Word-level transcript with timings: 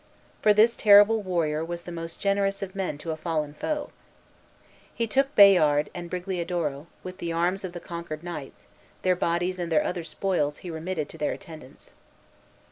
For 0.41 0.51
this 0.51 0.75
terrible 0.75 1.21
warrior 1.21 1.63
was 1.63 1.83
the 1.83 1.91
most 1.91 2.19
generous 2.19 2.63
of 2.63 2.73
men 2.75 2.97
to 2.97 3.11
a 3.11 3.15
fallen 3.15 3.53
foe. 3.53 3.91
He 4.91 5.05
took 5.05 5.35
Bayard 5.35 5.91
and 5.93 6.09
Brigliadoro, 6.09 6.87
with 7.03 7.19
the 7.19 7.31
arms 7.31 7.63
of 7.63 7.73
the 7.73 7.79
conquered 7.79 8.23
knights; 8.23 8.65
their 9.03 9.15
bodies 9.15 9.59
and 9.59 9.71
their 9.71 9.83
other 9.83 10.03
spoils 10.03 10.57
he 10.65 10.71
remitted 10.71 11.07
to 11.09 11.19
their 11.19 11.33
attendants. 11.33 11.93